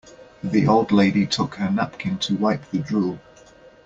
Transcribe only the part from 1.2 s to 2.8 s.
took her napkin to wipe the